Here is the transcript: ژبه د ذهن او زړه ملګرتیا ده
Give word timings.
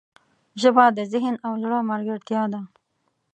ژبه 0.61 0.85
د 0.97 0.99
ذهن 1.13 1.35
او 1.45 1.53
زړه 1.63 1.77
ملګرتیا 1.91 2.43
ده 2.53 2.61